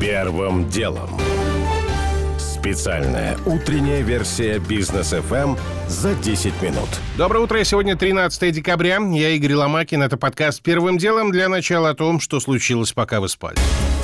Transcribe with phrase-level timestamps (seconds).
[0.00, 1.08] Первым делом.
[2.38, 6.88] Специальная утренняя версия бизнес FM за 10 минут.
[7.16, 7.64] Доброе утро.
[7.64, 8.98] Сегодня 13 декабря.
[8.98, 10.02] Я Игорь Ломакин.
[10.02, 13.56] Это подкаст «Первым делом» для начала о том, что случилось, пока вы спали.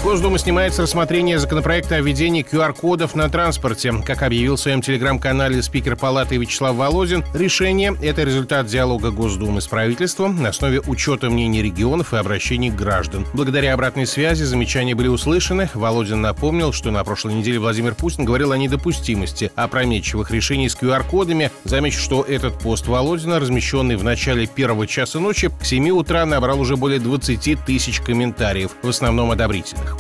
[0.03, 3.93] Госдума снимает с рассмотрения законопроекта о введении QR-кодов на транспорте.
[4.05, 9.69] Как объявил в своем телеграм-канале спикер Палаты Вячеслав Володин, решение– это результат диалога Госдумы с
[9.69, 13.25] правительством на основе учета мнений регионов и обращений граждан.
[13.33, 15.71] Благодаря обратной связи замечания были услышаны.
[15.73, 21.53] Володин напомнил, что на прошлой неделе Владимир Путин говорил о недопустимости опрометчивых решений с QR-кодами.
[21.63, 26.59] Замечу, что этот пост Володина, размещенный в начале первого часа ночи, к 7 утра набрал
[26.59, 29.92] уже более 20 тысяч комментариев, в основном одобрительных.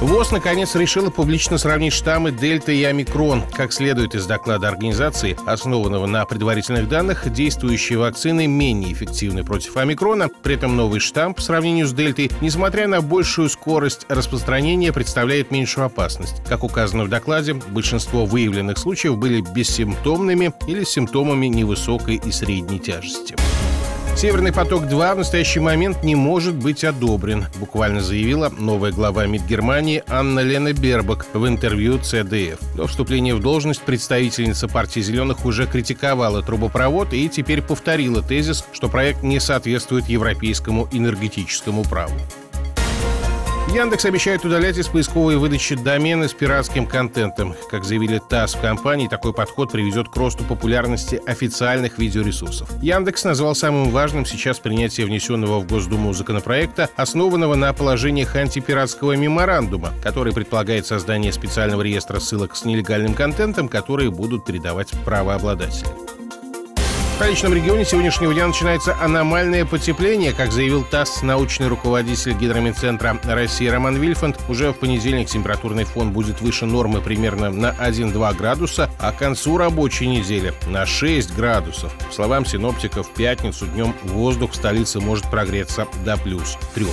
[0.00, 3.42] ВОЗ, наконец, решила публично сравнить штаммы Дельта и Омикрон.
[3.52, 10.28] Как следует из доклада организации, основанного на предварительных данных, действующие вакцины менее эффективны против Омикрона.
[10.44, 15.86] При этом новый штамм по сравнению с Дельтой, несмотря на большую скорость распространения, представляет меньшую
[15.86, 16.44] опасность.
[16.48, 23.34] Как указано в докладе, большинство выявленных случаев были бессимптомными или симптомами невысокой и средней тяжести.
[24.18, 30.02] «Северный поток-2» в настоящий момент не может быть одобрен, буквально заявила новая глава МИД Германии
[30.08, 32.58] Анна Лена Бербак в интервью ЦДФ.
[32.74, 38.88] До вступления в должность представительница партии «Зеленых» уже критиковала трубопровод и теперь повторила тезис, что
[38.88, 42.18] проект не соответствует европейскому энергетическому праву.
[43.78, 47.54] Яндекс обещает удалять из поисковой выдачи домены с пиратским контентом.
[47.70, 52.68] Как заявили ТАСС в компании, такой подход приведет к росту популярности официальных видеоресурсов.
[52.82, 59.92] Яндекс назвал самым важным сейчас принятие внесенного в Госдуму законопроекта, основанного на положениях антипиратского меморандума,
[60.02, 66.07] который предполагает создание специального реестра ссылок с нелегальным контентом, которые будут передавать правообладатели.
[67.18, 73.66] В столичном регионе сегодняшнего дня начинается аномальное потепление, как заявил ТАСС научный руководитель Гидромедцентра России
[73.66, 74.38] Роман Вильфанд.
[74.48, 79.58] Уже в понедельник температурный фон будет выше нормы примерно на 1-2 градуса, а к концу
[79.58, 81.92] рабочей недели на 6 градусов.
[82.06, 86.86] По словам синоптиков, в пятницу днем воздух в столице может прогреться до плюс 3.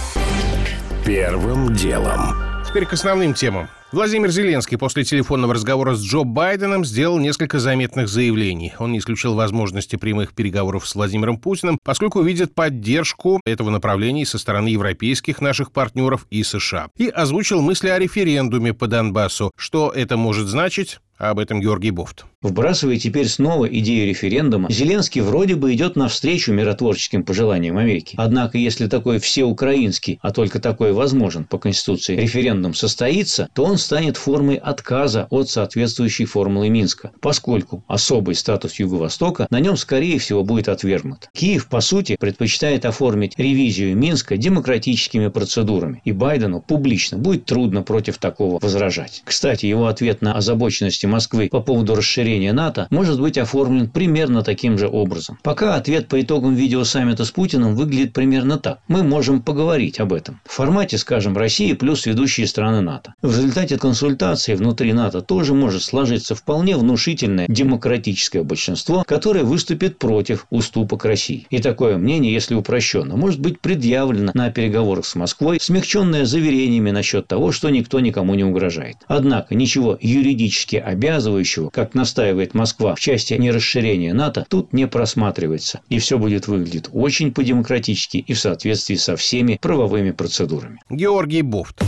[1.05, 2.33] Первым делом.
[2.67, 3.69] Теперь к основным темам.
[3.95, 8.73] Владимир Зеленский после телефонного разговора с Джо Байденом сделал несколько заметных заявлений.
[8.77, 14.37] Он не исключил возможности прямых переговоров с Владимиром Путиным, поскольку видит поддержку этого направления со
[14.37, 16.89] стороны европейских наших партнеров и США.
[16.97, 19.53] И озвучил мысли о референдуме по Донбассу.
[19.55, 20.99] Что это может значить?
[21.17, 22.25] Об этом Георгий Бофт.
[22.41, 28.15] Вбрасывая теперь снова идею референдума, Зеленский вроде бы идет навстречу миротворческим пожеланиям Америки.
[28.17, 34.17] Однако, если такой всеукраинский, а только такой возможен по Конституции, референдум состоится, то он станет
[34.17, 40.67] формой отказа от соответствующей формулы Минска, поскольку особый статус Юго-Востока на нем, скорее всего, будет
[40.67, 41.29] отвергнут.
[41.33, 48.17] Киев, по сути, предпочитает оформить ревизию Минска демократическими процедурами, и Байдену публично будет трудно против
[48.17, 49.23] такого возражать.
[49.23, 54.43] Кстати, его ответ на озабоченность деятельности Москвы по поводу расширения НАТО может быть оформлен примерно
[54.43, 55.37] таким же образом.
[55.43, 58.79] Пока ответ по итогам видеосаммита с Путиным выглядит примерно так.
[58.87, 60.39] Мы можем поговорить об этом.
[60.45, 63.13] В формате, скажем, России плюс ведущие страны НАТО.
[63.21, 70.45] В результате консультации внутри НАТО тоже может сложиться вполне внушительное демократическое большинство, которое выступит против
[70.49, 71.47] уступок России.
[71.49, 77.27] И такое мнение, если упрощенно, может быть предъявлено на переговорах с Москвой, смягченное заверениями насчет
[77.27, 78.97] того, что никто никому не угрожает.
[79.07, 85.81] Однако ничего юридически обязывающего, как настаивает Москва в части нерасширения НАТО, тут не просматривается.
[85.89, 90.79] И все будет выглядеть очень по-демократически и в соответствии со всеми правовыми процедурами.
[90.89, 91.83] Георгий Бофт.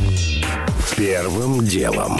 [0.95, 2.17] Первым делом.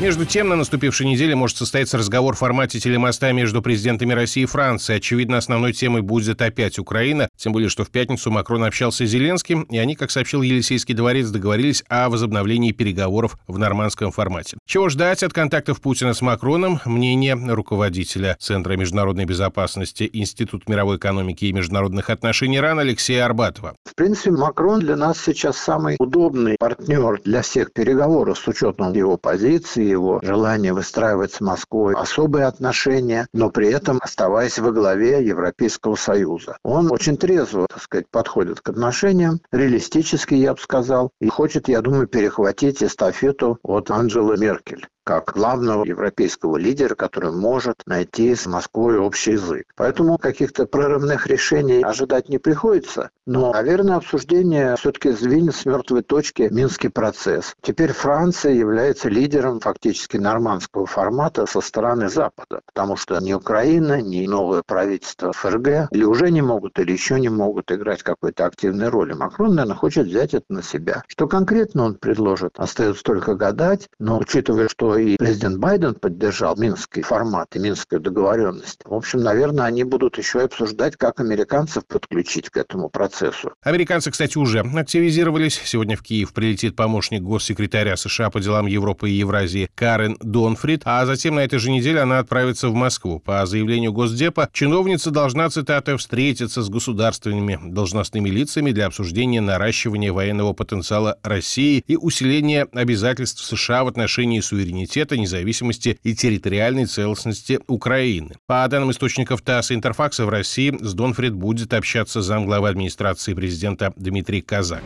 [0.00, 4.46] Между тем, на наступившей неделе может состояться разговор в формате телемоста между президентами России и
[4.46, 4.96] Франции.
[4.96, 9.62] Очевидно, основной темой будет опять Украина, тем более, что в пятницу Макрон общался с Зеленским,
[9.62, 14.58] и они, как сообщил Елисейский дворец, договорились о возобновлении переговоров в нормандском формате.
[14.66, 16.80] Чего ждать от контактов Путина с Макроном?
[16.84, 23.74] Мнение руководителя Центра международной безопасности Институт мировой экономики и международных отношений РАН Алексея Арбатова.
[23.84, 29.16] В принципе, Макрон для нас сейчас самый удобный партнер для всех переговоров с учетом его
[29.16, 35.96] позиции, его желание выстраивать с Москвой особые отношения, но при этом оставаясь во главе Европейского
[35.96, 36.58] Союза.
[36.62, 41.80] Он очень трезво, так сказать, подходит к отношениям, реалистически, я бы сказал, и хочет, я
[41.80, 44.86] думаю, перехватить эстафету от Анджелы Меркель.
[45.06, 49.66] Как главного европейского лидера, который может найти с Москвой общий язык.
[49.76, 53.10] Поэтому каких-то прорывных решений ожидать не приходится.
[53.24, 57.54] Но, наверное, обсуждение все-таки сдвинет с мертвой точки Минский процесс.
[57.62, 64.26] Теперь Франция является лидером фактически нормандского формата со стороны Запада, потому что ни Украина, ни
[64.26, 69.12] новое правительство ФРГ или уже не могут, или еще не могут играть какой-то активной роли.
[69.12, 71.04] Макрон, наверное, хочет взять это на себя.
[71.06, 77.02] Что конкретно он предложит, остается только гадать, но учитывая, что и президент Байден поддержал Минский
[77.02, 82.50] формат и Минскую договоренность, в общем, наверное, они будут еще и обсуждать, как американцев подключить
[82.50, 83.52] к этому процессу.
[83.62, 85.60] Американцы, кстати, уже активизировались.
[85.64, 91.04] Сегодня в Киев прилетит помощник госсекретаря США по делам Европы и Евразии Карен Донфрид, а
[91.06, 93.20] затем на этой же неделе она отправится в Москву.
[93.20, 100.52] По заявлению Госдепа, чиновница должна, цитата, встретиться с государственными должностными лицами для обсуждения наращивания военного
[100.52, 104.85] потенциала России и усиления обязательств США в отношении суверенитета,
[105.16, 108.34] независимости и территориальной целостности Украины.
[108.46, 113.92] По данным источников ТАСС и Интерфакса в России с Донфрид будет общаться замглавы администрации президента
[113.96, 114.82] Дмитрий Казак.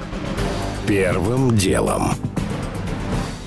[0.86, 2.12] Первым делом.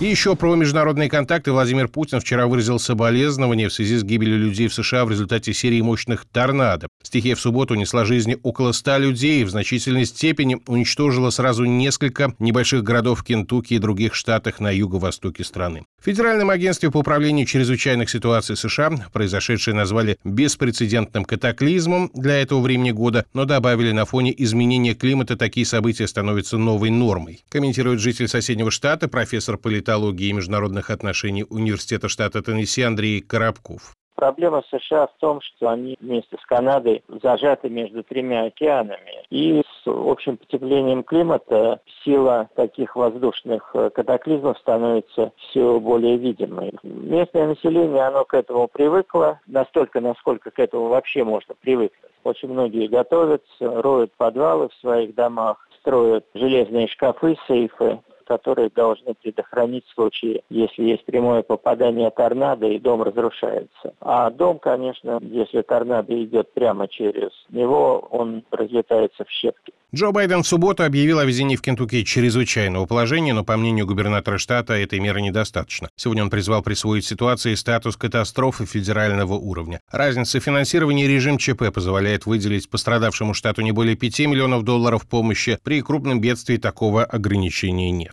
[0.03, 4.67] И еще про международные контакты Владимир Путин вчера выразил соболезнования в связи с гибелью людей
[4.67, 6.89] в США в результате серии мощных торнадо.
[7.01, 12.33] Стихия в субботу унесла жизни около ста людей и в значительной степени уничтожила сразу несколько
[12.39, 15.83] небольших городов Кентукки и других штатах на юго-востоке страны.
[16.01, 22.91] В Федеральном агентстве по управлению чрезвычайных ситуаций США произошедшее назвали беспрецедентным катаклизмом для этого времени
[22.91, 27.45] года, но добавили на фоне изменения климата такие события становятся новой нормой.
[27.47, 33.93] Комментирует житель соседнего штата, профессор политологии политологии и международных отношений Университета штата Теннесси Андрей Коробков.
[34.15, 39.25] Проблема США в том, что они вместе с Канадой зажаты между тремя океанами.
[39.29, 46.73] И с общим потеплением климата сила таких воздушных э, катаклизмов становится все более видимой.
[46.83, 52.11] Местное население, оно к этому привыкло, настолько, насколько к этому вообще можно привыкнуть.
[52.23, 59.85] Очень многие готовятся, роют подвалы в своих домах, строят железные шкафы, сейфы, которые должны предохранить
[59.87, 63.93] в случае, если есть прямое попадание торнадо и дом разрушается.
[64.01, 69.73] А дом, конечно, если торнадо идет прямо через него, он разлетается в щепки.
[69.95, 74.39] Джо Байден в субботу объявил о введении в Кентукки чрезвычайного положения, но, по мнению губернатора
[74.39, 75.87] штата, этой меры недостаточно.
[75.95, 79.81] Сегодня он призвал присвоить ситуации статус катастрофы федерального уровня.
[79.91, 85.59] Разница финансирования и режим ЧП позволяет выделить пострадавшему штату не более 5 миллионов долларов помощи.
[85.63, 88.12] При крупном бедствии такого ограничения нет.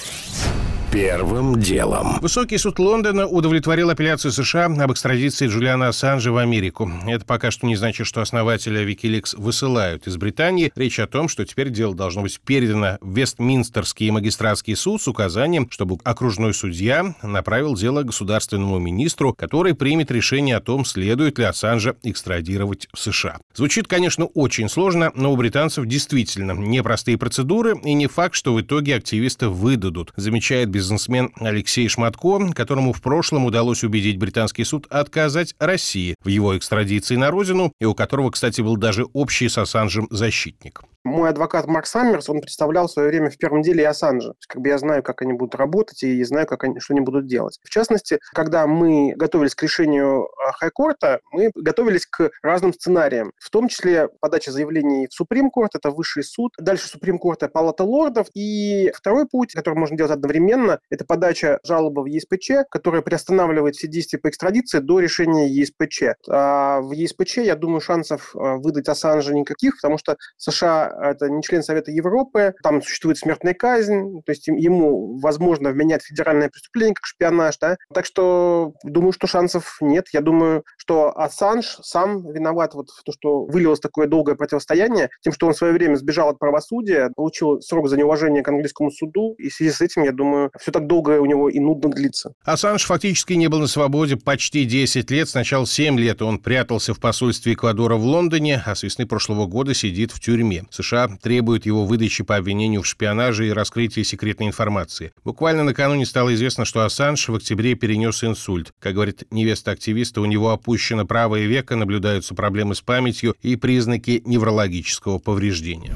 [0.91, 2.19] Первым делом.
[2.19, 6.91] Высокий суд Лондона удовлетворил апелляцию США об экстрадиции Джулиана Ассанжа в Америку.
[7.07, 10.69] Это пока что не значит, что основателя Wikileaks высылают из Британии.
[10.75, 15.69] Речь о том, что теперь дело должно быть передано в Вестминстерский магистратский суд с указанием,
[15.71, 21.95] чтобы окружной судья направил дело государственному министру, который примет решение о том, следует ли Ассанжа
[22.03, 23.37] экстрадировать в США.
[23.53, 28.59] Звучит, конечно, очень сложно, но у британцев действительно непростые процедуры и не факт, что в
[28.59, 35.53] итоге активиста выдадут, замечает бизнесмен Алексей Шматко, которому в прошлом удалось убедить британский суд отказать
[35.59, 40.07] России в его экстрадиции на родину, и у которого, кстати, был даже общий с Ассанжем
[40.09, 40.81] защитник.
[41.03, 44.33] Мой адвокат Марк Саммерс, он представлял в свое время в первом деле и Ассанжа.
[44.47, 47.25] Как бы я знаю, как они будут работать, и знаю, как они, что они будут
[47.25, 47.59] делать.
[47.63, 53.49] В частности, когда мы готовились к решению а, Хайкорта, мы готовились к разным сценариям, в
[53.49, 57.83] том числе подача заявлений в Суприм Корт, это высший суд, дальше Суприм Корт, это Палата
[57.83, 63.75] лордов, и второй путь, который можно делать одновременно, это подача жалобы в ЕСПЧ, которая приостанавливает
[63.75, 66.03] все действия по экстрадиции до решения ЕСПЧ.
[66.29, 71.41] А в ЕСПЧ, я думаю, шансов а, выдать Ассанжа никаких, потому что США это не
[71.41, 77.05] член Совета Европы, там существует смертная казнь, то есть ему возможно вменять федеральное преступление, как
[77.05, 77.77] шпионаж, да.
[77.93, 80.07] Так что думаю, что шансов нет.
[80.13, 85.33] Я думаю, что Ассанж сам виноват вот в том, что вылилось такое долгое противостояние, тем,
[85.33, 89.35] что он в свое время сбежал от правосудия, получил срок за неуважение к английскому суду,
[89.37, 92.33] и в связи с этим, я думаю, все так долго у него и нудно длится.
[92.43, 95.29] Ассанж фактически не был на свободе почти 10 лет.
[95.29, 99.73] Сначала 7 лет он прятался в посольстве Эквадора в Лондоне, а с весны прошлого года
[99.73, 100.63] сидит в тюрьме.
[100.81, 105.11] США требуют его выдачи по обвинению в шпионаже и раскрытии секретной информации.
[105.23, 108.73] Буквально накануне стало известно, что Ассанж в октябре перенес инсульт.
[108.79, 114.21] Как говорит невеста активиста, у него опущено правое веко, наблюдаются проблемы с памятью и признаки
[114.25, 115.95] неврологического повреждения.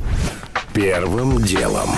[0.73, 1.89] Первым делом.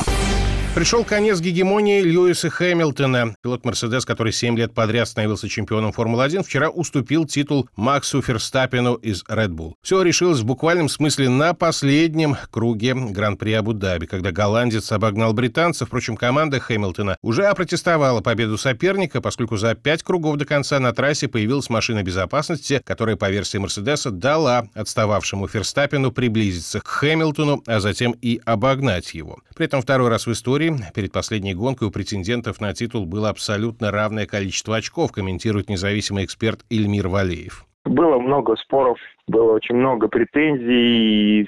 [0.78, 3.34] Пришел конец гегемонии Льюиса Хэмилтона.
[3.42, 9.24] Пилот «Мерседес», который 7 лет подряд становился чемпионом Формулы-1, вчера уступил титул Максу Ферстаппину из
[9.24, 9.74] Red Bull.
[9.82, 15.88] Все решилось в буквальном смысле на последнем круге Гран-при Абу-Даби, когда голландец обогнал британца.
[15.88, 21.28] Впрочем, команда Хэмилтона уже опротестовала победу соперника, поскольку за пять кругов до конца на трассе
[21.28, 28.12] появилась машина безопасности, которая, по версии «Мерседеса», дала отстававшему Ферстаппину приблизиться к Хэмилтону, а затем
[28.22, 29.40] и обогнать его.
[29.56, 33.92] При этом второй раз в истории перед последней гонкой у претендентов на титул было абсолютно
[33.92, 37.66] равное количество очков, комментирует независимый эксперт Ильмир Валеев.
[37.86, 38.98] Было много споров,
[39.28, 41.48] было очень много претензий, и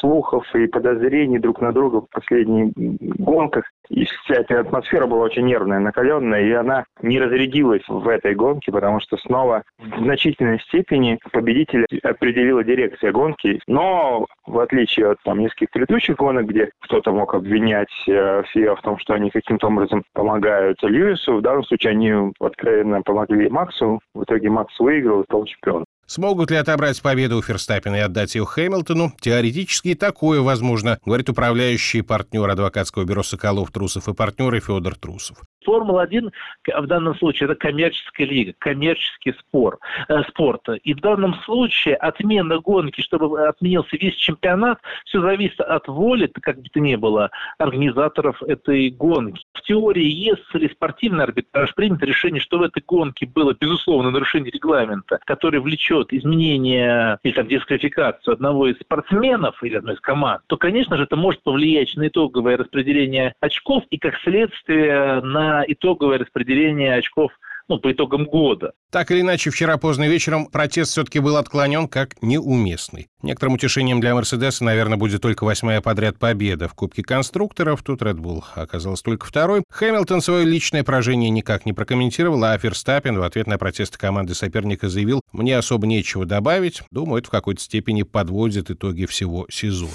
[0.00, 3.64] слухов, и подозрений друг на друга в последних гонках.
[3.90, 8.72] И вся эта атмосфера была очень нервная, накаленная, и она не разрядилась в этой гонке,
[8.72, 13.60] потому что снова в значительной степени победителя определила дирекция гонки.
[13.66, 18.82] Но в отличие от там, нескольких предыдущих гонок, где кто-то мог обвинять э, ФИА в
[18.82, 24.00] том, что они каким-то образом помогают Льюису, в данном случае они откровенно помогли Максу.
[24.14, 25.84] В итоге Макс выиграл и стал чемпионом.
[26.06, 29.14] Смогут ли отобрать победу у Ферстаппина и отдать ее Хэмилтону?
[29.20, 35.38] Теоретически и такое возможно, говорит управляющий партнер адвокатского бюро «Соколов, Трусов и партнеры» Федор Трусов.
[35.64, 36.32] Формула-1
[36.76, 39.78] в данном случае это коммерческая лига, коммерческий спор,
[40.08, 40.62] э, спорт.
[40.82, 46.60] И в данном случае отмена гонки, чтобы отменился весь чемпионат, все зависит от воли, как
[46.60, 49.44] бы то ни было, организаторов этой гонки.
[49.54, 55.20] В теории, если спортивный арбитраж примет решение, что в этой гонке было, безусловно, нарушение регламента,
[55.24, 60.96] который влечет изменение или там дисквалификацию одного из спортсменов или одной из команд, то, конечно
[60.96, 67.30] же, это может повлиять на итоговое распределение очков и, как следствие, на итоговое распределение очков
[67.68, 68.72] ну, по итогам года.
[68.90, 73.08] Так или иначе, вчера поздно вечером протест все-таки был отклонен как неуместный.
[73.22, 77.82] Некоторым утешением для Мерседеса, наверное, будет только восьмая подряд победа в Кубке конструкторов.
[77.82, 79.64] Тут Red Bull оказалось только второй.
[79.70, 84.88] Хэмилтон свое личное поражение никак не прокомментировал, а Ферстаппин в ответ на протесты команды соперника
[84.88, 86.82] заявил, «Мне особо нечего добавить».
[86.90, 89.90] Думаю, это в какой-то степени подводит итоги всего сезона.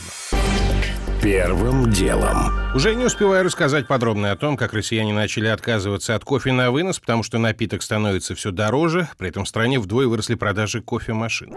[1.21, 2.53] Первым делом.
[2.73, 6.99] Уже не успеваю рассказать подробно о том, как россияне начали отказываться от кофе на вынос,
[6.99, 11.55] потому что напиток становится все дороже, при этом в стране вдвое выросли продажи кофемашин.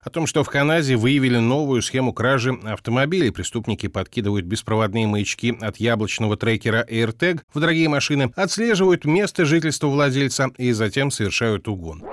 [0.00, 3.30] О том, что в Канаде выявили новую схему кражи автомобилей.
[3.30, 10.50] Преступники подкидывают беспроводные маячки от яблочного трекера AirTag в дорогие машины, отслеживают место жительства владельца
[10.56, 12.04] и затем совершают угон.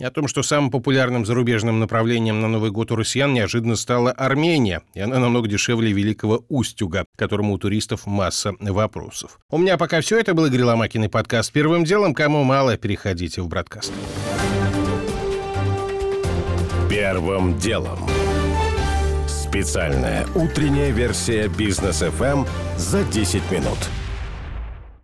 [0.00, 4.82] О том, что самым популярным зарубежным направлением на Новый год у россиян неожиданно стала Армения,
[4.94, 9.40] и она намного дешевле Великого Устюга, которому у туристов масса вопросов.
[9.50, 10.18] У меня пока все.
[10.18, 12.14] Это был Игорь Ломакин и подкаст «Первым делом».
[12.14, 13.92] Кому мало, переходите в Бродкаст.
[16.88, 17.98] Первым делом.
[19.26, 23.78] Специальная утренняя версия бизнес FM за 10 минут.